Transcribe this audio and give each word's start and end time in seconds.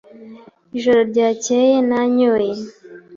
Ijoro 0.77 0.99
ryakeye 1.11 1.75
nanyoye. 1.89 2.55